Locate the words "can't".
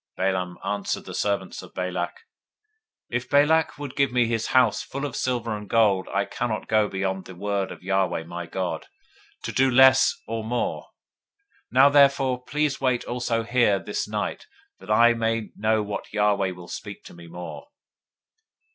6.25-6.67